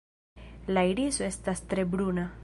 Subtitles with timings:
[0.77, 2.25] La iriso estas tre bruna.